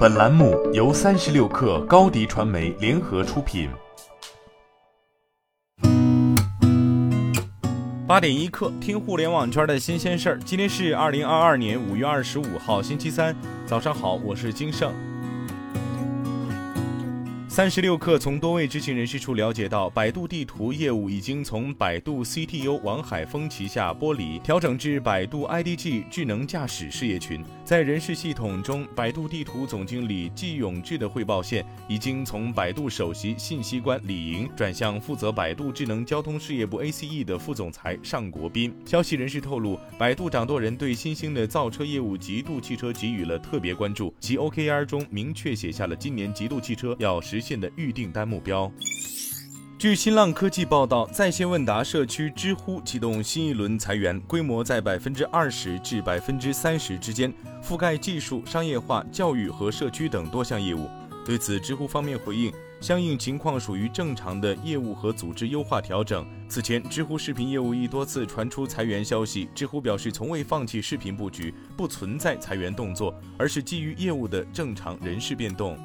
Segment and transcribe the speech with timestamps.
[0.00, 3.68] 本栏目由三十六氪高低传媒联合出品。
[8.06, 10.38] 八点一刻，听互联网圈的新鲜事儿。
[10.42, 13.36] 今天是二零二二年五月二十五号，星期三，
[13.66, 14.90] 早上好，我是金盛。
[17.60, 27.44] 三十六氪从多位知情人士处了解到，百度地图业务已经从百度 CTO 王海峰旗下剥离，调整至百度 IDG 智能驾驶事业群。
[27.62, 38.74] 在人事系统中，百度地图总经理季永志的汇报线已经从百度首席信息官李莹转向负责百度智能交通事业部 ACE 的副总裁尚国斌。
[38.86, 47.38] 消息人士透露，百度掌舵人对新兴的造车业务极度汽车给予了特别关注，其 OKR 中明确写下了今年极度汽车要实。
[47.49, 48.70] 现的预订单目标。
[49.78, 57.32] 据新浪科技报道，在线问答社区知乎启动新一轮裁员，规模在百分之二十至百分之三十之间，
[57.64, 60.86] 覆盖技术、商业化、教育和社区等多项业务。
[61.24, 66.26] 对此，知乎方面回应，相应情况属于正常的业务和组织优化调整。
[66.46, 75.78] 此前，知乎视频业务亦多次传出裁员消息，知乎表示从未放弃视频布局，不存在裁员动作，而是基于业务的正常人事变动。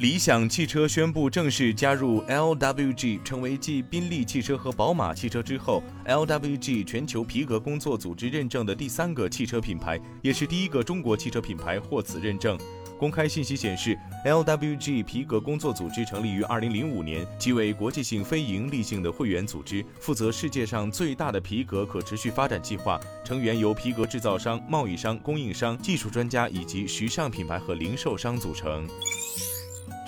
[0.00, 12.58] 理想汽车宣布正式加入 LWG，成为继宾利汽车和宝马汽车之后，LWG 全球皮革工作组织认证的第三个汽车品牌，也是第一个中国汽车品牌获此认证。
[12.98, 22.98] 公开信息显示，LWG 皮革工作组织成立于2005年，其为国际性非营利性的会员组织，负责世界上最大的皮革可持续发展计划。
[23.22, 28.88] 成员由皮革制造商、贸易商、供应商、技术专家以及时尚品牌和零售商组成。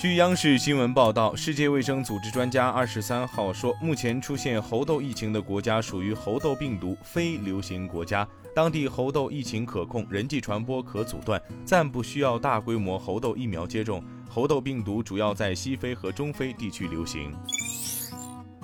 [0.03, 14.03] 据央视新闻报道，世界卫生组织专家二十三号说，目前出现猴痘疫情的国家属于猴痘病毒非流行国家，当地猴痘疫情可控，人际传播可阻断，暂不需要大规模猴痘疫苗接种。
[14.29, 17.33] 猴痘病毒主要在西非和中非地区流行。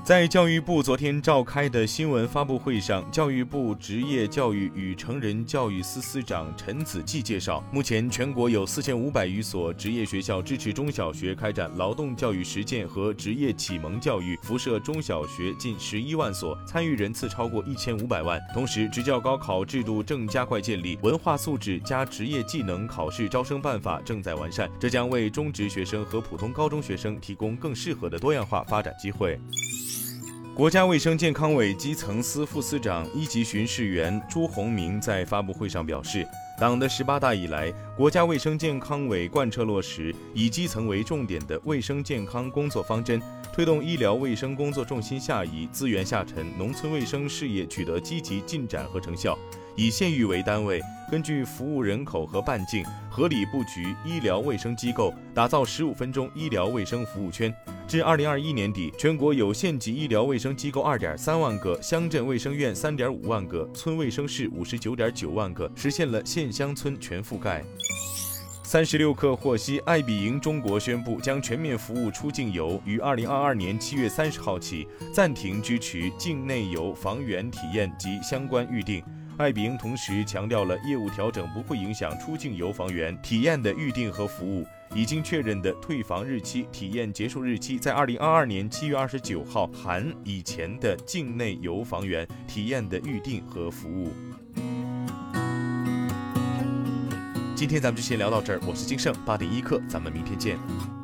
[0.08, 18.40] 在教育部昨天召开的新闻发布会上，教育部职业教育与成人教育司司长陈子骥介绍，目前全国有四千五百余所职业学校支持中小学开展劳动教育实践和职业启蒙教育，辐射中小学近十一万所，参与人次超过一千五百万。
[18.54, 29.38] 同时，职教高考制度正加快建立，文化素质加职业技能考试招生办法正在完善，这将为中职学生和普通高中学生提供更适合的多样化发展机会。
[30.58, 36.26] 国家卫生健康委基层司副司长、一级巡视员朱洪明在发布会上表示，
[36.58, 49.38] 党的十八大以来，国家卫生健康委贯彻落实以基层为重点的卫生健康工作方针，推动医疗卫生工作重心下移、资源下沉，农村卫生事业取得积极进展和成效。
[49.76, 57.54] 以县域为单位，根据服务人口和半径，合理布局医疗卫生机构，打造十五分钟医疗卫生服务圈。
[57.88, 67.64] 至二零二一年底，全国有县级医疗卫生机构二点三万个，乡镇卫生院三点五万个，村卫生室五十九点九万个，实现了县乡村全覆盖。
[68.62, 79.02] 三十六氪获悉，爱彼迎中国宣布将全面服务出境游，于二零二二年七月三十号起暂停支持境内游房源体验及相关预订。
[79.38, 84.66] 爱彼迎同时强调了业务调整不会影响出境游房源体验的预订和服务。
[84.94, 94.12] 已经确认的退房日期、体验结束日期在二零二二年七月二十九号含以前的境内游房源体验的预定和服务。
[97.54, 100.97] 今天咱们就先聊到这儿，我是金盛八点一刻，咱们明天见。